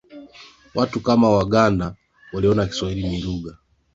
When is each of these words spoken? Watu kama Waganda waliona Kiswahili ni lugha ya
Watu 0.75 0.99
kama 0.99 1.29
Waganda 1.29 1.95
waliona 2.33 2.65
Kiswahili 2.65 3.09
ni 3.09 3.21
lugha 3.21 3.51
ya 3.51 3.57